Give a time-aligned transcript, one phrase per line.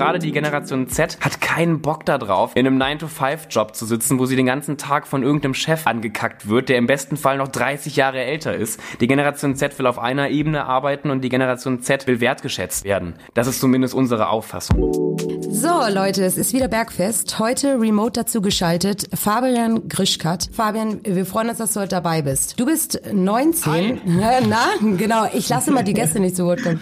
[0.00, 4.34] Gerade die Generation Z hat keinen Bock darauf, in einem 9-to-5-Job zu sitzen, wo sie
[4.34, 8.24] den ganzen Tag von irgendeinem Chef angekackt wird, der im besten Fall noch 30 Jahre
[8.24, 8.80] älter ist.
[9.02, 13.12] Die Generation Z will auf einer Ebene arbeiten und die Generation Z will wertgeschätzt werden.
[13.34, 14.90] Das ist zumindest unsere Auffassung.
[15.50, 17.38] So, Leute, es ist wieder Bergfest.
[17.38, 20.48] Heute remote dazu geschaltet Fabian Grischkat.
[20.50, 22.58] Fabian, wir freuen uns, dass du heute dabei bist.
[22.58, 23.70] Du bist 19.
[23.70, 24.00] Hi.
[24.48, 25.26] Na, genau.
[25.34, 26.80] Ich lasse mal die Gäste nicht zu Wort kommen.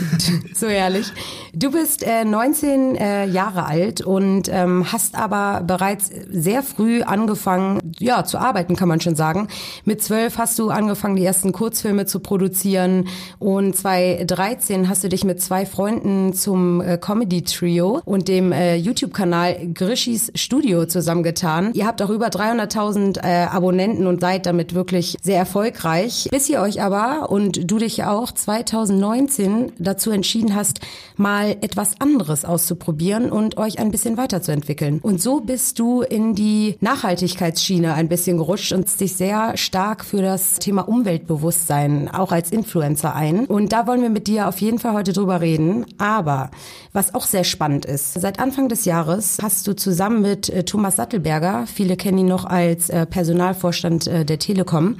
[0.54, 1.10] so ehrlich.
[1.52, 7.80] Du bist äh, 19 äh, Jahre alt und ähm, hast aber bereits sehr früh angefangen,
[7.98, 9.48] ja, zu arbeiten, kann man schon sagen.
[9.84, 13.08] Mit zwölf hast du angefangen, die ersten Kurzfilme zu produzieren
[13.40, 18.76] und 2013 hast du dich mit zwei Freunden zum äh, Comedy Trio und dem äh,
[18.76, 21.72] YouTube-Kanal Grishis Studio zusammengetan.
[21.74, 26.28] Ihr habt auch über 300.000 äh, Abonnenten und seid damit wirklich sehr erfolgreich.
[26.30, 30.80] Bis ihr euch aber und du dich auch 2019 dazu entschieden hast,
[31.16, 34.98] mal mal etwas anderes auszuprobieren und euch ein bisschen weiterzuentwickeln.
[35.00, 40.20] Und so bist du in die Nachhaltigkeitsschiene ein bisschen gerutscht und dich sehr stark für
[40.20, 43.46] das Thema Umweltbewusstsein auch als Influencer ein.
[43.46, 45.86] Und da wollen wir mit dir auf jeden Fall heute drüber reden.
[45.98, 46.50] Aber
[46.92, 50.96] was auch sehr spannend ist, seit Anfang des Jahres hast du zusammen mit äh, Thomas
[50.96, 54.96] Sattelberger, viele kennen ihn noch als äh, Personalvorstand äh, der Telekom,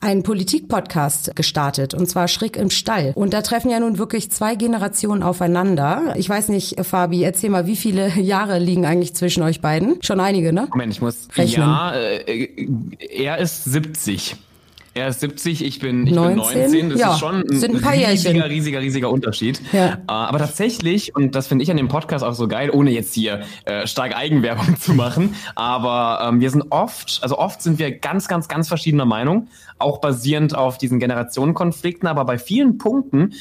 [0.00, 3.12] einen Politik-Podcast gestartet und zwar Schrick im Stall.
[3.14, 6.14] Und da treffen ja nun wirklich zwei Generationen aufeinander.
[6.16, 10.02] Ich weiß nicht, Fabi, erzähl mal, wie viele Jahre liegen eigentlich zwischen euch beiden?
[10.02, 10.68] Schon einige, ne?
[10.70, 11.66] Moment, ich muss rechnen.
[11.66, 12.48] Ja, äh,
[12.98, 14.36] er ist 70.
[15.00, 16.52] Er ist 70, ich bin, ich 19?
[16.52, 16.90] bin 19.
[16.90, 18.42] Das ja, ist schon ein, sind ein paar riesiger, Jährchen.
[18.42, 19.62] riesiger, riesiger Unterschied.
[19.72, 19.94] Ja.
[19.94, 23.14] Äh, aber tatsächlich, und das finde ich an dem Podcast auch so geil, ohne jetzt
[23.14, 27.92] hier äh, stark Eigenwerbung zu machen, aber ähm, wir sind oft, also oft sind wir
[27.92, 29.48] ganz, ganz, ganz verschiedener Meinung,
[29.78, 33.32] auch basierend auf diesen Generationenkonflikten, aber bei vielen Punkten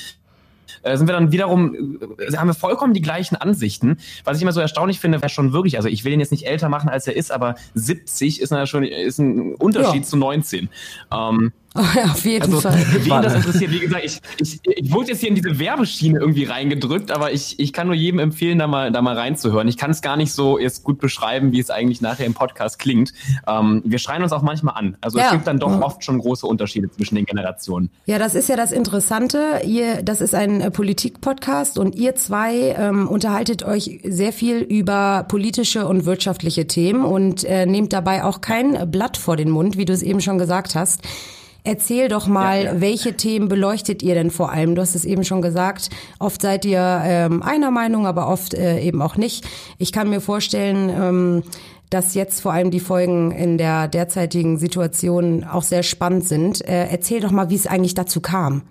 [0.83, 3.97] äh, sind wir dann wiederum, äh, haben wir vollkommen die gleichen Ansichten.
[4.23, 6.47] Was ich immer so erstaunlich finde, wäre schon wirklich, also ich will ihn jetzt nicht
[6.47, 10.07] älter machen, als er ist, aber 70 ist, schon, ist ein Unterschied ja.
[10.07, 10.69] zu 19.
[11.11, 12.83] Ähm, auf jeden also, Fall.
[12.91, 16.45] Wen das interessiert, wie gesagt, ich, ich, ich wurde jetzt hier in diese Werbeschiene irgendwie
[16.45, 19.67] reingedrückt, aber ich, ich kann nur jedem empfehlen, da mal, da mal reinzuhören.
[19.67, 22.79] Ich kann es gar nicht so jetzt gut beschreiben, wie es eigentlich nachher im Podcast
[22.79, 23.13] klingt.
[23.47, 24.97] Ähm, wir schreien uns auch manchmal an.
[25.01, 25.25] Also ja.
[25.25, 27.91] es gibt dann doch oft schon große Unterschiede zwischen den Generationen.
[28.05, 29.61] Ja, das ist ja das Interessante.
[29.63, 35.25] Ihr, das ist ein äh, Politik-Podcast und ihr zwei ähm, unterhaltet euch sehr viel über
[35.27, 39.85] politische und wirtschaftliche Themen und äh, nehmt dabei auch kein Blatt vor den Mund, wie
[39.85, 41.01] du es eben schon gesagt hast.
[41.63, 42.81] Erzähl doch mal, ja, ja.
[42.81, 44.75] welche Themen beleuchtet ihr denn vor allem?
[44.75, 48.79] Du hast es eben schon gesagt, oft seid ihr ähm, einer Meinung, aber oft äh,
[48.79, 49.45] eben auch nicht.
[49.77, 51.43] Ich kann mir vorstellen, ähm,
[51.89, 56.67] dass jetzt vor allem die Folgen in der derzeitigen Situation auch sehr spannend sind.
[56.67, 58.63] Äh, erzähl doch mal, wie es eigentlich dazu kam.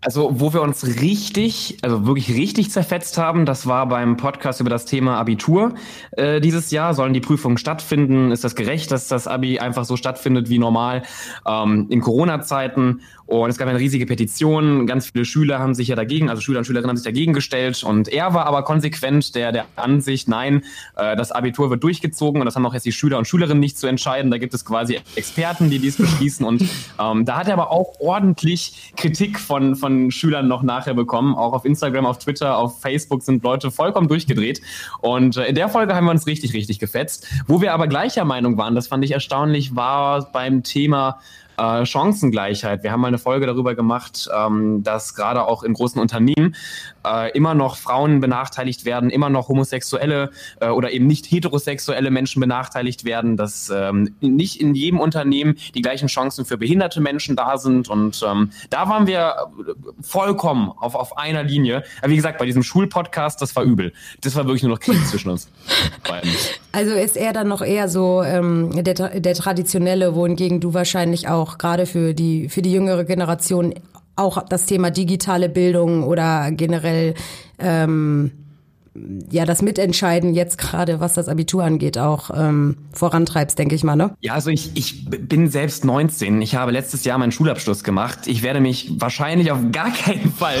[0.00, 4.70] Also, wo wir uns richtig, also wirklich richtig zerfetzt haben, das war beim Podcast über
[4.70, 5.74] das Thema Abitur
[6.12, 6.94] äh, dieses Jahr.
[6.94, 8.30] Sollen die Prüfungen stattfinden?
[8.30, 11.02] Ist das gerecht, dass das Abi einfach so stattfindet wie normal
[11.44, 13.00] ähm, in Corona-Zeiten?
[13.26, 14.86] Und es gab eine riesige Petition.
[14.86, 17.82] Ganz viele Schüler haben sich ja dagegen, also Schüler und Schülerinnen haben sich dagegen gestellt.
[17.82, 20.62] Und er war aber konsequent der, der Ansicht, nein,
[20.96, 22.40] äh, das Abitur wird durchgezogen.
[22.40, 24.30] Und das haben auch jetzt die Schüler und Schülerinnen nicht zu entscheiden.
[24.30, 26.46] Da gibt es quasi Experten, die dies beschließen.
[26.46, 26.62] Und
[26.98, 31.34] ähm, da hat er aber auch ordentlich Kritik von, von Schülern noch nachher bekommen.
[31.34, 34.60] Auch auf Instagram, auf Twitter, auf Facebook sind Leute vollkommen durchgedreht.
[35.00, 37.26] Und äh, in der Folge haben wir uns richtig, richtig gefetzt.
[37.46, 41.18] Wo wir aber gleicher Meinung waren, das fand ich erstaunlich, war beim Thema
[41.58, 42.82] äh, Chancengleichheit.
[42.82, 46.54] Wir haben mal eine Folge darüber gemacht, ähm, dass gerade auch in großen Unternehmen
[47.08, 50.30] äh, immer noch Frauen benachteiligt werden, immer noch homosexuelle
[50.60, 55.82] äh, oder eben nicht heterosexuelle Menschen benachteiligt werden, dass ähm, nicht in jedem Unternehmen die
[55.82, 57.88] gleichen Chancen für behinderte Menschen da sind.
[57.88, 59.34] Und ähm, da waren wir
[60.00, 61.84] vollkommen auf, auf einer Linie.
[62.00, 63.92] Aber wie gesagt, bei diesem Schulpodcast, das war übel.
[64.20, 65.48] Das war wirklich nur noch Krieg zwischen uns.
[66.72, 71.58] Also ist er dann noch eher so ähm, der, der traditionelle, wohingegen du wahrscheinlich auch
[71.58, 73.74] gerade für die, für die jüngere Generation
[74.18, 77.14] auch das Thema digitale Bildung oder generell
[77.58, 78.32] ähm,
[79.30, 83.96] ja das Mitentscheiden jetzt gerade, was das Abitur angeht, auch ähm, vorantreibst, denke ich mal,
[83.96, 84.14] ne?
[84.20, 86.42] Ja, also ich, ich bin selbst 19.
[86.42, 88.26] Ich habe letztes Jahr meinen Schulabschluss gemacht.
[88.26, 90.58] Ich werde mich wahrscheinlich auf gar keinen Fall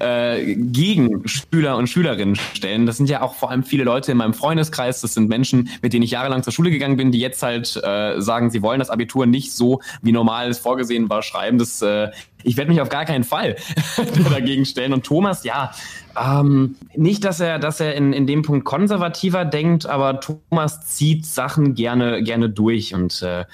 [0.00, 2.86] äh, gegen Schüler und Schülerinnen stellen.
[2.86, 5.00] Das sind ja auch vor allem viele Leute in meinem Freundeskreis.
[5.00, 8.20] Das sind Menschen, mit denen ich jahrelang zur Schule gegangen bin, die jetzt halt äh,
[8.20, 11.58] sagen, sie wollen das Abitur nicht so, wie normal es vorgesehen war, schreiben.
[11.58, 12.10] Das äh,
[12.42, 13.56] ich werde mich auf gar keinen Fall
[14.30, 14.92] dagegen stellen.
[14.92, 15.72] Und Thomas, ja,
[16.18, 21.26] ähm, nicht, dass er, dass er in, in dem Punkt konservativer denkt, aber Thomas zieht
[21.26, 23.44] Sachen gerne, gerne durch und äh,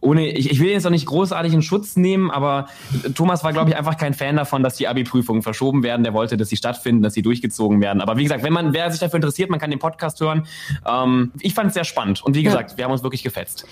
[0.00, 2.66] ohne, ich, ich will jetzt auch nicht großartig in Schutz nehmen, aber
[3.14, 6.04] Thomas war, glaube ich, einfach kein Fan davon, dass die Abi-Prüfungen verschoben werden.
[6.04, 8.00] Der wollte, dass sie stattfinden, dass sie durchgezogen werden.
[8.00, 10.46] Aber wie gesagt, wenn man, wer sich dafür interessiert, man kann den Podcast hören.
[10.86, 12.22] Ähm, ich fand es sehr spannend.
[12.22, 12.76] Und wie gesagt, ja.
[12.76, 13.66] wir haben uns wirklich gefetzt.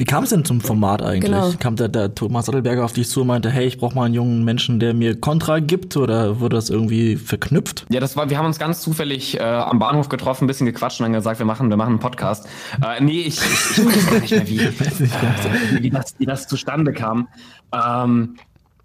[0.00, 1.30] Wie kam es denn zum Format eigentlich?
[1.30, 1.52] Genau.
[1.58, 4.14] Kam der, der Thomas Sattelberger auf dich zu und meinte, hey, ich brauche mal einen
[4.14, 7.84] jungen Menschen, der mir Kontra gibt oder wurde das irgendwie verknüpft?
[7.90, 11.00] Ja, das war, wir haben uns ganz zufällig äh, am Bahnhof getroffen, ein bisschen gequatscht
[11.00, 12.48] und dann gesagt, wir machen, wir machen einen Podcast.
[12.82, 16.48] Äh, nee, ich, ich, ich weiß gar nicht mehr, wie, äh, wie, das, wie das
[16.48, 17.28] zustande kam.
[17.70, 18.36] Ähm,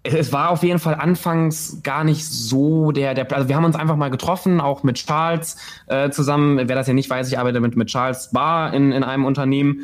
[0.02, 3.74] es war auf jeden Fall anfangs gar nicht so der, der, also wir haben uns
[3.74, 6.58] einfach mal getroffen, auch mit Charles äh, zusammen.
[6.68, 9.80] Wer das ja nicht weiß, ich arbeite mit, mit Charles Bar in, in einem Unternehmen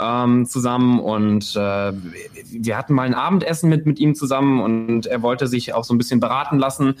[0.00, 5.22] ähm, zusammen und äh, wir hatten mal ein Abendessen mit, mit ihm zusammen und er
[5.22, 6.94] wollte sich auch so ein bisschen beraten lassen,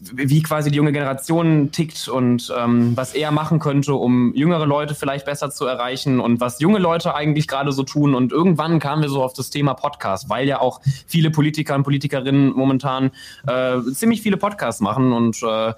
[0.00, 4.94] wie quasi die junge Generation tickt und ähm, was er machen könnte, um jüngere Leute
[4.94, 8.14] vielleicht besser zu erreichen und was junge Leute eigentlich gerade so tun.
[8.14, 11.82] Und irgendwann kamen wir so auf das Thema Podcast, weil ja auch viele Politiker und
[11.82, 13.10] Politikerinnen momentan
[13.46, 15.72] äh, ziemlich viele Podcasts machen und äh,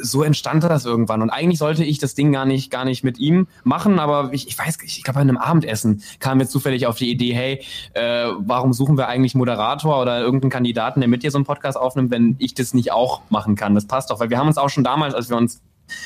[0.00, 1.22] so entstand das irgendwann.
[1.22, 4.48] Und eigentlich sollte ich das Ding gar nicht, gar nicht mit ihm machen, aber ich,
[4.48, 7.64] ich weiß, ich glaube, bei einem Abendessen kam mir zufällig auf die Idee, hey,
[7.94, 11.78] äh, warum suchen wir eigentlich Moderator oder irgendeinen Kandidaten, der mit dir so einen Podcast
[11.78, 13.74] aufnimmt, wenn ich das nicht auch machen kann?
[13.74, 15.60] Das passt doch, weil wir haben uns auch schon damals, als wir uns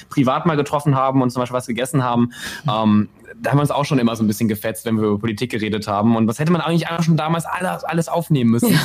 [0.09, 2.33] privat mal getroffen haben und zum Beispiel was gegessen haben,
[2.69, 3.09] ähm,
[3.43, 5.51] da haben wir uns auch schon immer so ein bisschen gefetzt, wenn wir über Politik
[5.51, 6.17] geredet haben.
[6.17, 8.79] Und was hätte man eigentlich einfach schon damals alles, alles aufnehmen müssen?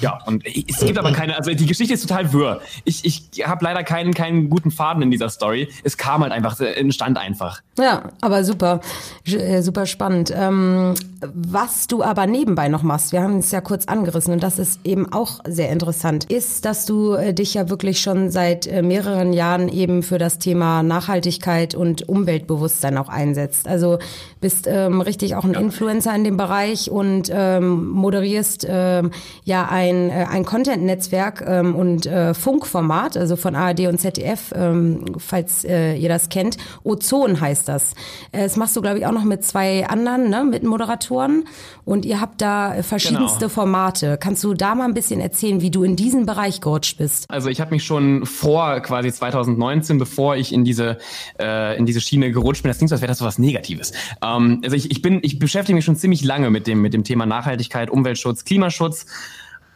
[0.00, 2.60] ja, und es gibt aber keine, also die Geschichte ist total wirr.
[2.84, 5.68] Ich, ich habe leider keinen, keinen guten Faden in dieser Story.
[5.82, 7.60] Es kam halt einfach, entstand einfach.
[7.76, 8.80] Ja, aber super,
[9.26, 10.32] äh, super spannend.
[10.34, 10.94] Ähm,
[11.32, 14.80] was du aber nebenbei noch machst, wir haben es ja kurz angerissen und das ist
[14.84, 19.32] eben auch sehr interessant, ist, dass du äh, dich ja wirklich schon seit äh, mehreren
[19.32, 23.66] Jahren eben für das Thema Nachhaltigkeit und Umweltbewusstsein auch einsetzt.
[23.66, 23.98] Also
[24.40, 25.60] bist ähm, richtig auch ein ja.
[25.60, 29.10] Influencer in dem Bereich und ähm, moderierst ähm,
[29.44, 35.04] ja ein, äh, ein Content-Netzwerk ähm, und äh, Funkformat, also von ARD und ZDF, ähm,
[35.18, 36.56] falls äh, ihr das kennt.
[36.82, 37.92] Ozon heißt das.
[38.32, 41.44] Äh, das machst du, glaube ich, auch noch mit zwei anderen, ne, mit Moderatoren.
[41.84, 43.48] Und ihr habt da verschiedenste genau.
[43.50, 44.16] Formate.
[44.18, 47.26] Kannst du da mal ein bisschen erzählen, wie du in diesen Bereich gerutscht bist?
[47.28, 50.98] Also ich habe mich schon vor quasi 2019, bevor ich in diese
[51.38, 53.83] äh, in diese Schiene gerutscht bin, das klingt so, als wäre das so was Negatives.
[54.22, 57.04] Ähm, also ich, ich bin, ich beschäftige mich schon ziemlich lange mit dem, mit dem
[57.04, 59.06] Thema Nachhaltigkeit, Umweltschutz, Klimaschutz.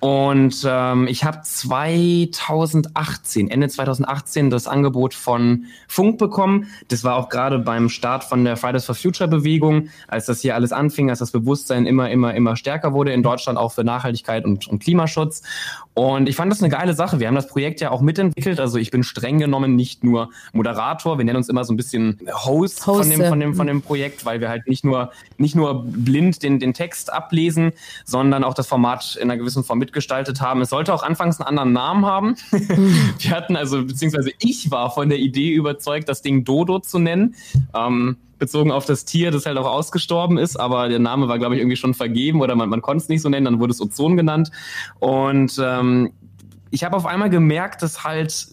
[0.00, 6.68] Und ähm, ich habe 2018, Ende 2018, das Angebot von Funk bekommen.
[6.86, 10.54] Das war auch gerade beim Start von der Fridays for Future Bewegung, als das hier
[10.54, 14.44] alles anfing, als das Bewusstsein immer, immer, immer stärker wurde in Deutschland, auch für Nachhaltigkeit
[14.44, 15.42] und, und Klimaschutz.
[15.94, 17.18] Und ich fand das eine geile Sache.
[17.18, 18.60] Wir haben das Projekt ja auch mitentwickelt.
[18.60, 21.18] Also ich bin streng genommen nicht nur Moderator.
[21.18, 23.82] Wir nennen uns immer so ein bisschen Host, Host von dem, von dem, von dem
[23.82, 27.72] Projekt, weil wir halt nicht nur, nicht nur blind den, den Text ablesen,
[28.04, 30.60] sondern auch das Format in einer gewissen Form mitgestaltet haben.
[30.60, 32.36] Es sollte auch anfangs einen anderen Namen haben.
[32.50, 37.34] wir hatten also, beziehungsweise ich war von der Idee überzeugt, das Ding Dodo zu nennen.
[37.74, 41.56] Ähm, bezogen auf das Tier, das halt auch ausgestorben ist, aber der Name war, glaube
[41.56, 43.80] ich, irgendwie schon vergeben oder man, man konnte es nicht so nennen, dann wurde es
[43.80, 44.52] Ozon genannt.
[45.00, 46.12] Und ähm,
[46.70, 48.46] ich habe auf einmal gemerkt, dass halt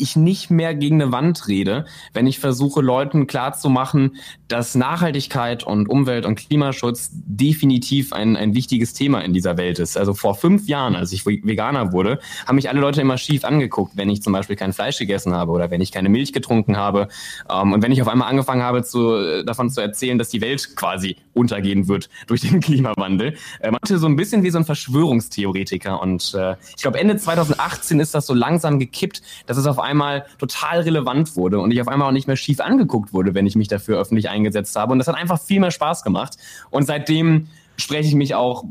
[0.00, 4.16] ich nicht mehr gegen eine Wand rede, wenn ich versuche, Leuten klarzumachen,
[4.48, 9.96] dass Nachhaltigkeit und Umwelt- und Klimaschutz definitiv ein, ein wichtiges Thema in dieser Welt ist.
[9.96, 13.92] Also vor fünf Jahren, als ich Veganer wurde, haben mich alle Leute immer schief angeguckt,
[13.96, 17.08] wenn ich zum Beispiel kein Fleisch gegessen habe oder wenn ich keine Milch getrunken habe.
[17.50, 20.76] Ähm, und wenn ich auf einmal angefangen habe, zu, davon zu erzählen, dass die Welt
[20.76, 23.36] quasi untergehen wird durch den Klimawandel.
[23.60, 26.00] Äh, manche so ein bisschen wie so ein Verschwörungstheoretiker.
[26.00, 29.87] Und äh, ich glaube, Ende 2018 ist das so langsam gekippt, dass es auf einmal
[30.38, 33.56] total relevant wurde und ich auf einmal auch nicht mehr schief angeguckt wurde, wenn ich
[33.56, 34.92] mich dafür öffentlich eingesetzt habe.
[34.92, 36.36] Und das hat einfach viel mehr Spaß gemacht.
[36.70, 38.64] Und seitdem spreche ich mich auch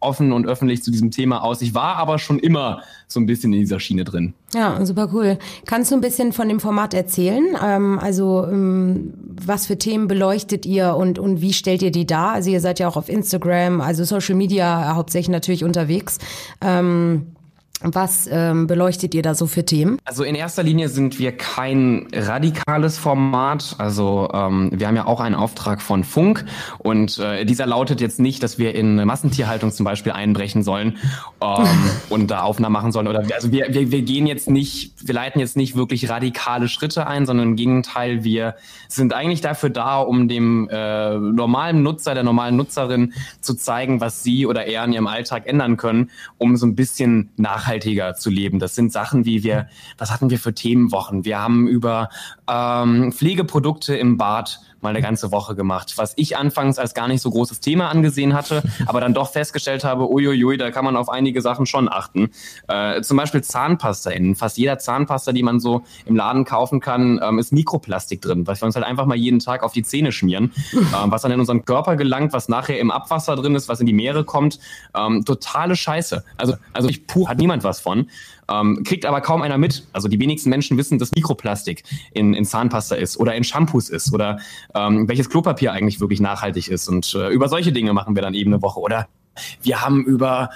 [0.00, 1.60] offen und öffentlich zu diesem Thema aus.
[1.60, 4.34] Ich war aber schon immer so ein bisschen in dieser Schiene drin.
[4.54, 5.38] Ja, super cool.
[5.66, 7.56] Kannst du ein bisschen von dem Format erzählen?
[7.62, 12.32] Ähm, also ähm, was für Themen beleuchtet ihr und, und wie stellt ihr die dar?
[12.32, 16.18] Also ihr seid ja auch auf Instagram, also Social Media hauptsächlich natürlich unterwegs.
[16.60, 17.34] Ähm,
[17.80, 19.98] was ähm, beleuchtet ihr da so für Themen?
[20.04, 23.76] Also in erster Linie sind wir kein radikales Format.
[23.78, 26.44] Also ähm, wir haben ja auch einen Auftrag von Funk
[26.78, 30.98] und äh, dieser lautet jetzt nicht, dass wir in Massentierhaltung zum Beispiel einbrechen sollen
[31.42, 31.66] ähm,
[32.08, 33.08] und da Aufnahmen machen sollen.
[33.08, 37.06] Oder also wir, wir, wir gehen jetzt nicht, wir leiten jetzt nicht wirklich radikale Schritte
[37.06, 38.54] ein, sondern im Gegenteil, wir
[38.88, 44.22] sind eigentlich dafür da, um dem äh, normalen Nutzer, der normalen Nutzerin zu zeigen, was
[44.22, 48.30] sie oder er in ihrem Alltag ändern können, um so ein bisschen nach nachhaltiger zu
[48.30, 48.58] leben.
[48.58, 49.68] Das sind Sachen wie wir,
[49.98, 51.24] was hatten wir für Themenwochen?
[51.24, 52.10] Wir haben über
[52.48, 57.22] ähm, Pflegeprodukte im Bad mal eine ganze Woche gemacht, was ich anfangs als gar nicht
[57.22, 61.08] so großes Thema angesehen hatte, aber dann doch festgestellt habe, uiuiui, da kann man auf
[61.08, 62.30] einige Sachen schon achten.
[62.68, 64.10] Äh, zum Beispiel Zahnpasta.
[64.10, 68.46] In fast jeder Zahnpasta, die man so im Laden kaufen kann, ähm, ist Mikroplastik drin,
[68.46, 71.32] was wir uns halt einfach mal jeden Tag auf die Zähne schmieren, ähm, was dann
[71.32, 74.60] in unseren Körper gelangt, was nachher im Abwasser drin ist, was in die Meere kommt.
[74.94, 76.22] Ähm, totale Scheiße.
[76.36, 78.10] Also, also ich pur hat niemand was von.
[78.50, 79.86] Ähm, kriegt aber kaum einer mit.
[79.92, 84.12] Also die wenigsten Menschen wissen, dass Mikroplastik in, in Zahnpasta ist oder in Shampoos ist
[84.12, 84.38] oder
[84.74, 86.88] ähm, welches Klopapier eigentlich wirklich nachhaltig ist.
[86.88, 88.80] Und äh, über solche Dinge machen wir dann eben eine Woche.
[88.80, 89.06] Oder
[89.62, 90.50] wir haben über,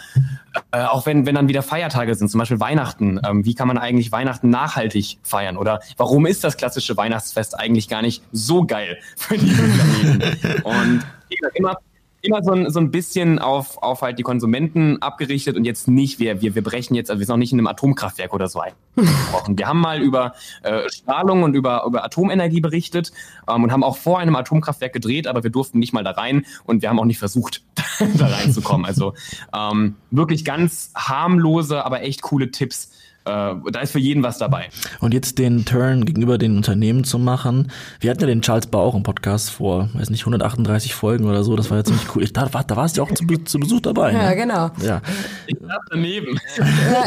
[0.73, 3.79] äh, auch wenn, wenn dann wieder Feiertage sind, zum Beispiel Weihnachten, ähm, wie kann man
[3.79, 5.57] eigentlich Weihnachten nachhaltig feiern?
[5.57, 10.63] Oder warum ist das klassische Weihnachtsfest eigentlich gar nicht so geil für die Planeten?
[10.65, 11.07] Und
[11.55, 11.77] immer,
[12.23, 16.19] immer so ein, so ein bisschen auf, auf halt die Konsumenten abgerichtet und jetzt nicht,
[16.19, 18.61] wir, wir, wir brechen jetzt, also wir sind noch nicht in einem Atomkraftwerk oder so
[18.61, 19.57] eingebrochen.
[19.57, 20.33] Wir haben mal über
[20.63, 23.13] äh, Strahlung und über, über Atomenergie berichtet
[23.49, 26.45] ähm, und haben auch vor einem Atomkraftwerk gedreht, aber wir durften nicht mal da rein
[26.65, 27.63] und wir haben auch nicht versucht,
[28.17, 28.85] da reinzukommen.
[28.85, 29.15] Also
[29.55, 32.91] ähm, wirklich ganz harmlose, aber echt coole Tipps
[33.29, 34.69] da ist für jeden was dabei.
[35.01, 37.71] Und jetzt den Turn gegenüber den Unternehmen zu machen.
[38.01, 41.57] Wir hatten ja den Charles Bauch im Podcast vor, weiß nicht, 138 Folgen oder so.
[41.57, 42.23] Das war ja ziemlich cool.
[42.23, 44.13] Ich, da, da warst du ja auch zu, zu Besuch dabei.
[44.13, 44.37] Ja, ne?
[44.37, 44.71] genau.
[44.83, 45.01] Ja.
[45.47, 46.39] Ich saß daneben.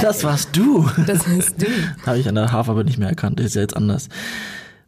[0.01, 0.90] Das warst du.
[1.08, 1.68] Das warst du.
[2.06, 3.40] Habe ich an der Hafer aber nicht mehr erkannt.
[3.40, 4.10] Das ist ja jetzt anders.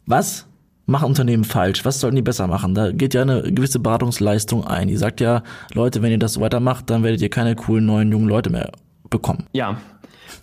[0.06, 0.46] Was
[0.86, 1.86] machen Unternehmen falsch?
[1.86, 2.76] Was sollten die besser machen?
[2.76, 4.88] Da geht ja eine gewisse Beratungsleistung ein.
[4.88, 8.12] Die sagt ja, Leute, wenn ihr das so weitermacht, dann werdet ihr keine coolen neuen
[8.12, 8.72] jungen Leute mehr
[9.10, 9.46] bekommen.
[9.54, 9.78] Ja.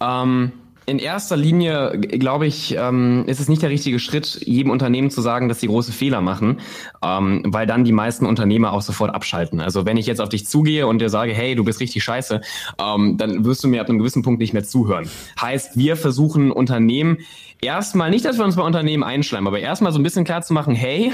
[0.00, 0.52] Ähm,
[0.90, 5.20] in erster Linie, glaube ich, ähm, ist es nicht der richtige Schritt, jedem Unternehmen zu
[5.20, 6.58] sagen, dass sie große Fehler machen,
[7.02, 9.60] ähm, weil dann die meisten Unternehmer auch sofort abschalten.
[9.60, 12.40] Also wenn ich jetzt auf dich zugehe und dir sage, hey, du bist richtig scheiße,
[12.78, 15.08] ähm, dann wirst du mir ab einem gewissen Punkt nicht mehr zuhören.
[15.40, 17.18] Heißt, wir versuchen Unternehmen
[17.60, 20.52] erstmal, nicht, dass wir uns bei Unternehmen einschleimen, aber erstmal so ein bisschen klar zu
[20.52, 21.12] machen, hey,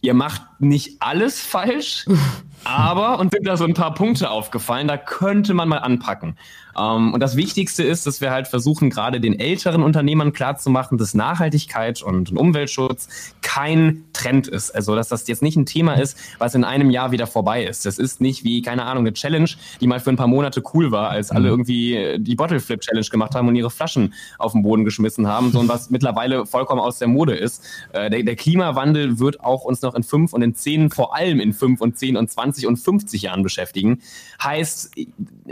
[0.00, 2.06] ihr macht nicht alles falsch,
[2.64, 6.36] aber uns sind da so ein paar Punkte aufgefallen, da könnte man mal anpacken.
[6.78, 11.14] Ähm, und das Wichtigste ist, dass wir halt versuchen, gerade den älteren Unternehmern klarzumachen, dass
[11.14, 14.70] Nachhaltigkeit und Umweltschutz kein Trend ist.
[14.74, 17.86] Also, dass das jetzt nicht ein Thema ist, was in einem Jahr wieder vorbei ist.
[17.86, 19.48] Das ist nicht wie, keine Ahnung, eine Challenge,
[19.80, 21.54] die mal für ein paar Monate cool war, als alle mhm.
[21.54, 25.52] irgendwie die Bottle Flip Challenge gemacht haben und ihre Flaschen auf den Boden geschmissen haben,
[25.52, 27.64] so was mittlerweile vollkommen aus der Mode ist.
[27.92, 31.40] Äh, der, der Klimawandel wird auch uns noch in fünf und in zehn, vor allem
[31.40, 34.00] in fünf und zehn und zwanzig und fünfzig Jahren beschäftigen.
[34.42, 34.94] Heißt,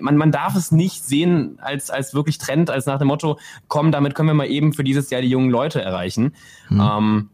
[0.00, 3.38] man, man darf es nicht sehen als, als wirklich Trend, als nach dem Motto,
[3.68, 6.34] komm, damit können wir mal eben für dieses Jahr die jungen Leute erreichen.
[6.68, 6.80] Mhm.
[6.80, 7.30] Ähm,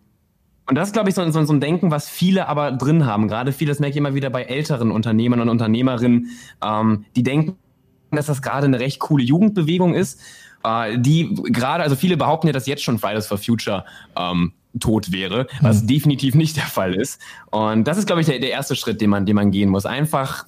[0.67, 3.27] und das ist, glaube ich, so, so, so, ein Denken, was viele aber drin haben.
[3.27, 6.29] Gerade viele, das merke ich immer wieder bei älteren Unternehmern und Unternehmerinnen,
[6.65, 7.57] ähm, die denken,
[8.13, 10.21] dass das gerade eine recht coole Jugendbewegung ist,
[10.63, 13.85] äh, die gerade, also viele behaupten ja, dass jetzt schon Fridays for Future
[14.17, 15.87] ähm, tot wäre, was mhm.
[15.89, 17.21] definitiv nicht der Fall ist.
[17.51, 19.87] Und das ist, glaube ich, der, der erste Schritt, den man, den man gehen muss.
[19.87, 20.47] Einfach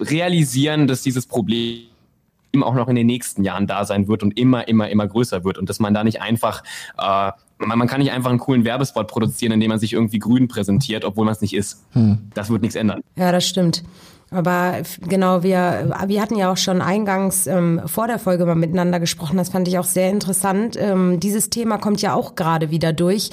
[0.00, 1.84] realisieren, dass dieses Problem
[2.60, 5.56] auch noch in den nächsten Jahren da sein wird und immer, immer, immer größer wird
[5.56, 6.62] und dass man da nicht einfach,
[6.98, 10.48] äh, man, man kann nicht einfach einen coolen Werbespot produzieren, indem man sich irgendwie grün
[10.48, 11.86] präsentiert, obwohl man es nicht ist.
[11.92, 12.18] Hm.
[12.34, 13.00] Das wird nichts ändern.
[13.16, 13.82] Ja, das stimmt.
[14.32, 19.00] Aber genau, wir, wir hatten ja auch schon eingangs ähm, vor der Folge mal miteinander
[19.00, 19.36] gesprochen.
[19.36, 20.76] Das fand ich auch sehr interessant.
[20.78, 23.30] Ähm, dieses Thema kommt ja auch gerade wieder durch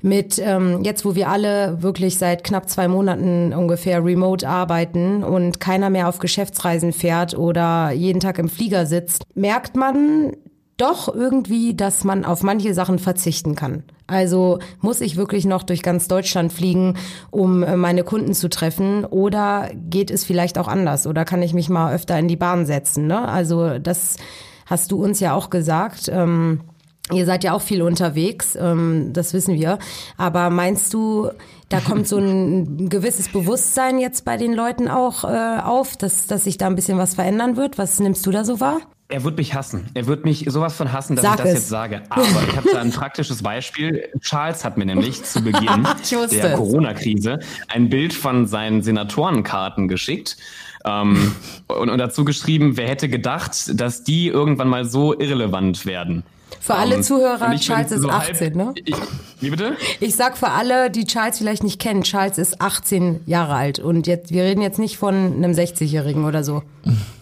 [0.00, 5.60] mit ähm, jetzt, wo wir alle wirklich seit knapp zwei Monaten ungefähr remote arbeiten und
[5.60, 10.36] keiner mehr auf Geschäftsreisen fährt oder jeden Tag im Flieger sitzt, merkt man
[10.78, 13.82] doch irgendwie, dass man auf manche Sachen verzichten kann.
[14.06, 16.96] Also muss ich wirklich noch durch ganz Deutschland fliegen,
[17.30, 19.04] um äh, meine Kunden zu treffen?
[19.04, 21.06] Oder geht es vielleicht auch anders?
[21.06, 23.06] Oder kann ich mich mal öfter in die Bahn setzen?
[23.06, 23.28] Ne?
[23.28, 24.16] Also das
[24.64, 26.08] hast du uns ja auch gesagt.
[26.10, 26.60] Ähm,
[27.10, 29.78] Ihr seid ja auch viel unterwegs, ähm, das wissen wir.
[30.18, 31.30] Aber meinst du,
[31.70, 36.44] da kommt so ein gewisses Bewusstsein jetzt bei den Leuten auch äh, auf, dass, dass
[36.44, 37.78] sich da ein bisschen was verändern wird?
[37.78, 38.80] Was nimmst du da so wahr?
[39.10, 39.86] Er wird mich hassen.
[39.94, 41.54] Er wird mich sowas von hassen, dass Sag ich das es.
[41.54, 42.02] jetzt sage.
[42.10, 44.10] Aber ich habe da ein praktisches Beispiel.
[44.20, 45.86] Charles hat mir nämlich zu Beginn
[46.30, 47.38] der Corona-Krise
[47.68, 50.36] ein Bild von seinen Senatorenkarten geschickt.
[50.84, 51.34] Ähm,
[51.68, 56.22] und, und dazu geschrieben, wer hätte gedacht, dass die irgendwann mal so irrelevant werden.
[56.60, 58.74] Für alle um, Zuhörer, Charles ist so 18, halb, ne?
[58.84, 58.94] Ich,
[59.40, 59.76] wie bitte?
[60.00, 64.06] Ich sag für alle, die Charles vielleicht nicht kennen, Charles ist 18 Jahre alt und
[64.06, 66.62] jetzt wir reden jetzt nicht von einem 60-Jährigen oder so.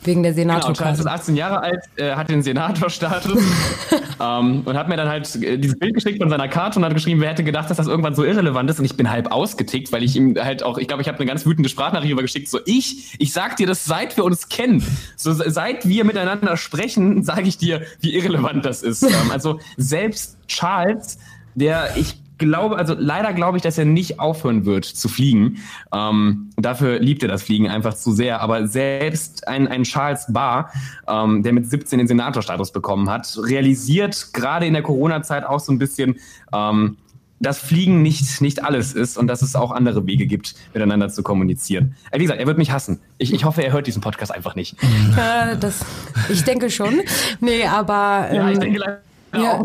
[0.05, 0.73] Wegen der Senator.
[0.73, 3.43] Genau, Charles ist 18 Jahre alt, äh, hat den Senatorstatus
[4.21, 6.95] ähm, und hat mir dann halt äh, dieses Bild geschickt von seiner Karte und hat
[6.95, 8.79] geschrieben, wer hätte gedacht, dass das irgendwann so irrelevant ist.
[8.79, 11.27] Und ich bin halb ausgetickt, weil ich ihm halt auch, ich glaube, ich habe eine
[11.27, 12.49] ganz wütende Sprachnachricht übergeschickt.
[12.49, 14.85] So, ich, ich sag dir das, seit wir uns kennen,
[15.17, 19.05] so seit wir miteinander sprechen, sage ich dir, wie irrelevant das ist.
[19.23, 21.19] Ähm, also selbst Charles,
[21.55, 25.59] der ich glaube, also leider glaube ich, dass er nicht aufhören wird zu fliegen.
[25.93, 28.41] Ähm, dafür liebt er das Fliegen einfach zu sehr.
[28.41, 30.71] Aber selbst ein, ein Charles Barr,
[31.09, 35.73] ähm, der mit 17 den Senatorstatus bekommen hat, realisiert gerade in der Corona-Zeit auch so
[35.73, 36.17] ein bisschen,
[36.53, 36.97] ähm,
[37.41, 41.23] dass Fliegen nicht, nicht alles ist und dass es auch andere Wege gibt, miteinander zu
[41.23, 41.95] kommunizieren.
[42.11, 43.01] Äh, wie gesagt, er wird mich hassen.
[43.19, 44.77] Ich, ich hoffe, er hört diesen Podcast einfach nicht.
[45.17, 45.85] Ja, das,
[46.29, 47.01] ich denke schon.
[47.41, 48.29] Nee, aber.
[48.31, 49.01] Ähm, ja, ich ähm, denke leider
[49.37, 49.63] ja.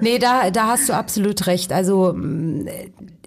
[0.00, 1.72] nee, da, da hast du absolut recht.
[1.72, 2.14] Also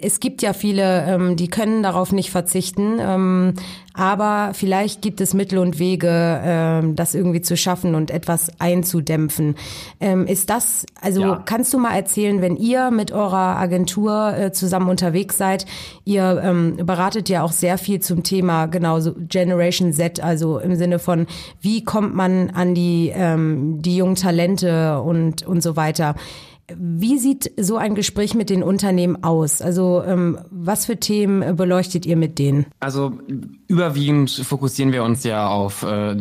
[0.01, 3.53] es gibt ja viele, ähm, die können darauf nicht verzichten, ähm,
[3.93, 6.09] aber vielleicht gibt es Mittel und Wege,
[6.43, 9.55] ähm, das irgendwie zu schaffen und etwas einzudämpfen.
[10.01, 11.43] Ähm, ist das, also ja.
[11.45, 15.65] kannst du mal erzählen, wenn ihr mit eurer Agentur äh, zusammen unterwegs seid,
[16.03, 20.75] ihr ähm, beratet ja auch sehr viel zum Thema, genau, so Generation Z, also im
[20.75, 21.25] Sinne von,
[21.61, 26.15] wie kommt man an die, ähm, die jungen Talente und, und so weiter.
[26.73, 29.61] Wie sieht so ein Gespräch mit den Unternehmen aus?
[29.61, 32.65] Also ähm, was für Themen beleuchtet ihr mit denen?
[32.79, 33.13] Also
[33.67, 36.15] überwiegend fokussieren wir uns ja auf äh,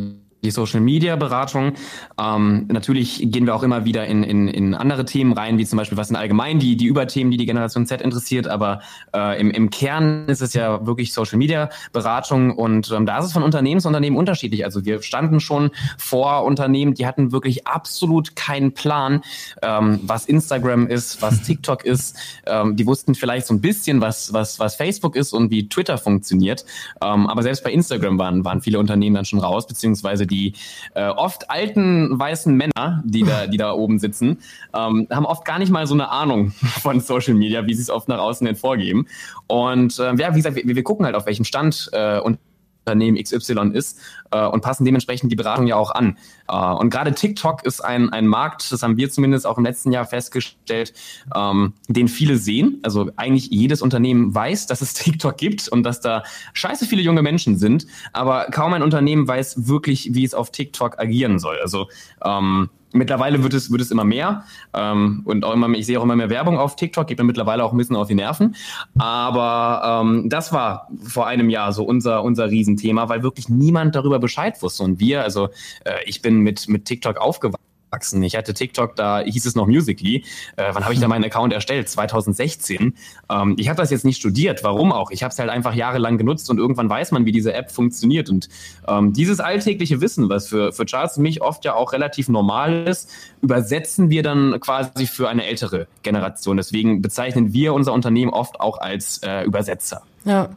[0.44, 1.72] die Social Media Beratung.
[2.20, 5.78] Ähm, natürlich gehen wir auch immer wieder in, in, in andere Themen rein, wie zum
[5.78, 8.46] Beispiel was sind allgemein die, die Überthemen, die die Generation Z interessiert.
[8.46, 8.80] Aber
[9.14, 13.26] äh, im, im Kern ist es ja wirklich Social Media Beratung und ähm, da ist
[13.26, 14.64] es von Unternehmen zu Unternehmen unterschiedlich.
[14.64, 19.22] Also wir standen schon vor Unternehmen, die hatten wirklich absolut keinen Plan,
[19.62, 22.16] ähm, was Instagram ist, was TikTok ist.
[22.46, 25.96] Ähm, die wussten vielleicht so ein bisschen, was, was, was Facebook ist und wie Twitter
[25.96, 26.64] funktioniert.
[27.02, 30.54] Ähm, aber selbst bei Instagram waren, waren viele Unternehmen dann schon raus, beziehungsweise die die
[30.94, 34.38] äh, oft alten weißen Männer, die da, die da oben sitzen,
[34.74, 36.50] ähm, haben oft gar nicht mal so eine Ahnung
[36.82, 39.06] von Social Media, wie sie es oft nach außen hin vorgeben.
[39.46, 42.38] Und äh, ja, wie gesagt, wir, wir gucken halt auf welchem Stand äh, und
[42.84, 43.98] Unternehmen XY ist
[44.30, 46.18] äh, und passen dementsprechend die Beratung ja auch an.
[46.48, 49.92] Äh, und gerade TikTok ist ein, ein Markt, das haben wir zumindest auch im letzten
[49.92, 50.92] Jahr festgestellt,
[51.34, 52.80] ähm, den viele sehen.
[52.82, 56.22] Also eigentlich jedes Unternehmen weiß, dass es TikTok gibt und dass da
[56.52, 60.98] scheiße viele junge Menschen sind, aber kaum ein Unternehmen weiß wirklich, wie es auf TikTok
[60.98, 61.58] agieren soll.
[61.58, 61.88] Also
[62.24, 65.98] ähm, Mittlerweile wird es, wird es immer mehr ähm, und auch immer mehr, ich sehe
[65.98, 68.54] auch immer mehr Werbung auf TikTok, geht mir mittlerweile auch ein bisschen auf die Nerven.
[68.96, 74.20] Aber ähm, das war vor einem Jahr so unser, unser Riesenthema, weil wirklich niemand darüber
[74.20, 74.84] Bescheid wusste.
[74.84, 75.48] Und wir, also
[75.84, 78.22] äh, ich bin mit, mit TikTok aufgewachsen wachsen.
[78.24, 80.24] Ich hatte TikTok, da hieß es noch Musically.
[80.56, 81.88] Äh, wann habe ich da meinen Account erstellt?
[81.88, 82.94] 2016.
[83.30, 84.64] Ähm, ich habe das jetzt nicht studiert.
[84.64, 85.10] Warum auch?
[85.12, 88.28] Ich habe es halt einfach jahrelang genutzt und irgendwann weiß man, wie diese App funktioniert.
[88.30, 88.48] Und
[88.88, 92.88] ähm, dieses alltägliche Wissen, was für, für Charles und mich oft ja auch relativ normal
[92.88, 93.10] ist,
[93.42, 96.56] übersetzen wir dann quasi für eine ältere Generation.
[96.56, 100.02] Deswegen bezeichnen wir unser Unternehmen oft auch als äh, Übersetzer.
[100.24, 100.50] Ja.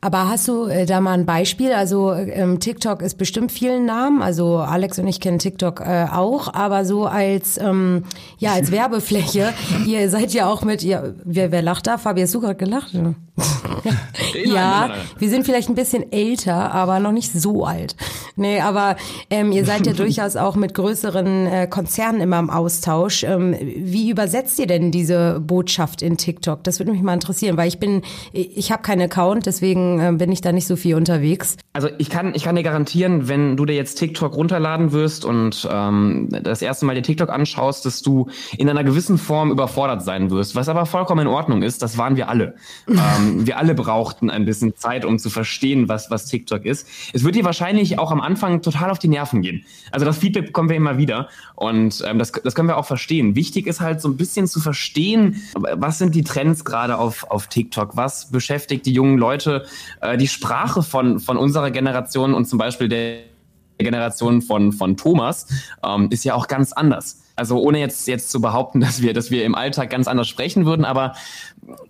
[0.00, 1.72] Aber hast du äh, da mal ein Beispiel?
[1.72, 4.22] Also ähm, TikTok ist bestimmt vielen Namen.
[4.22, 8.04] Also Alex und ich kennen TikTok äh, auch, aber so als ähm,
[8.38, 9.52] ja als Werbefläche.
[9.86, 11.16] ihr seid ja auch mit ihr.
[11.24, 11.98] Wer, wer lacht da?
[11.98, 12.96] Fabi, hast du gerade gelacht?
[14.44, 17.96] ja, wir sind vielleicht ein bisschen älter, aber noch nicht so alt.
[18.36, 18.94] Nee, aber
[19.30, 23.24] ähm, ihr seid ja durchaus auch mit größeren äh, Konzernen immer im Austausch.
[23.24, 26.62] Ähm, wie übersetzt ihr denn diese Botschaft in TikTok?
[26.62, 30.32] Das würde mich mal interessieren, weil ich bin, ich habe keinen Account, deswegen äh, bin
[30.32, 31.56] ich da nicht so viel unterwegs.
[31.72, 35.68] Also ich kann, ich kann dir garantieren, wenn du dir jetzt TikTok runterladen wirst und
[35.70, 40.30] ähm, das erste Mal dir TikTok anschaust, dass du in einer gewissen Form überfordert sein
[40.30, 41.82] wirst, was aber vollkommen in Ordnung ist.
[41.82, 42.54] Das waren wir alle.
[42.88, 46.88] ähm, wir alle brauchten ein bisschen Zeit, um zu verstehen, was, was TikTok ist.
[47.12, 49.64] Es wird dir wahrscheinlich auch am Anfang total auf die Nerven gehen.
[49.92, 53.36] Also das Feedback bekommen wir immer wieder und ähm, das, das können wir auch verstehen.
[53.36, 57.46] Wichtig ist halt so ein bisschen zu verstehen, was sind die Trends gerade auf, auf
[57.46, 59.66] TikTok, was beschäftigt die jungen Leute,
[60.00, 63.20] äh, die Sprache von, von unserer Generation und zum Beispiel der
[63.78, 65.46] Generation von, von Thomas
[65.84, 67.22] ähm, ist ja auch ganz anders.
[67.36, 70.66] Also ohne jetzt, jetzt zu behaupten, dass wir, dass wir im Alltag ganz anders sprechen
[70.66, 71.14] würden, aber